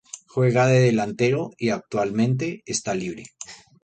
[0.25, 3.27] Juega de delantero y actualmente esta Libre.